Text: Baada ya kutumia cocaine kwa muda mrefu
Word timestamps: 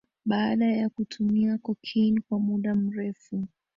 Baada 0.25 0.65
ya 0.65 0.89
kutumia 0.89 1.57
cocaine 1.57 2.21
kwa 2.29 2.39
muda 2.39 2.75
mrefu 2.75 3.47